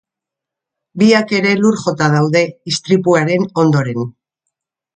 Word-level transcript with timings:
Biak 1.01 1.33
ere 1.41 1.51
lur 1.59 1.77
jota 1.83 2.07
daude 2.15 2.43
istripuaren 2.73 3.49
ondoren. 3.67 4.13